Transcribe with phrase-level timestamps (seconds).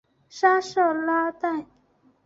[0.29, 1.67] 沙瑟拉代。